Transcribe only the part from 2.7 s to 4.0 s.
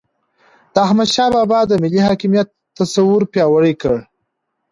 تصور پیاوړی کړ.